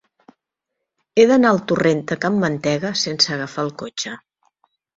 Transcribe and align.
He 1.17 1.25
d'anar 1.31 1.51
al 1.57 1.61
torrent 1.73 2.01
de 2.13 2.19
Can 2.25 2.41
Mantega 2.47 2.93
sense 3.05 3.37
agafar 3.39 3.69
el 3.69 3.73
cotxe. 3.87 4.19